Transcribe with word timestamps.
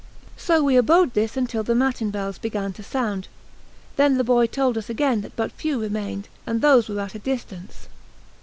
So 0.35 0.63
we 0.63 0.77
abode 0.77 1.13
thus 1.13 1.37
until 1.37 1.61
the 1.61 1.75
matinbells 1.75 2.39
began 2.39 2.73
to 2.73 2.81
sound. 2.81 3.27
Then 3.97 4.17
the 4.17 4.23
boy 4.23 4.47
told 4.47 4.75
us 4.79 4.89
again 4.89 5.21
that 5.21 5.35
but 5.35 5.51
few 5.51 5.79
remained, 5.79 6.27
and 6.47 6.59
those 6.59 6.89
were 6.89 6.99
at 7.01 7.13
a 7.13 7.19
distance. 7.19 7.87